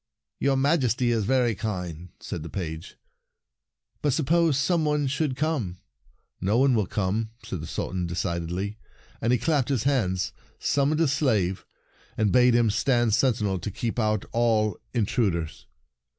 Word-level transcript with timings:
"Your 0.39 0.57
Majesty 0.57 1.11
is 1.11 1.25
very 1.25 1.53
kind," 1.53 2.09
said 2.19 2.41
the 2.41 2.49
page." 2.49 2.95
But 4.01 4.13
suppose 4.13 4.57
some 4.57 4.83
one 4.83 5.05
should 5.05 5.35
come?"" 5.35 5.77
No 6.41 6.57
one 6.57 6.73
will 6.73 6.87
come," 6.87 7.29
said 7.45 7.61
the 7.61 7.67
Sultan 7.67 8.07
decidedly, 8.07 8.79
and 9.21 9.31
he 9.31 9.37
clapped 9.37 9.69
his 9.69 9.83
hands, 9.83 10.33
summoned 10.57 11.01
a 11.01 11.07
slave, 11.07 11.67
and 12.17 12.31
bade 12.31 12.55
him 12.55 12.71
stand 12.71 13.13
sentinel 13.13 13.59
to 13.59 13.69
keep 13.69 13.99
out 13.99 14.25
all 14.31 14.79
intrud 14.91 15.35
ers. 15.35 15.67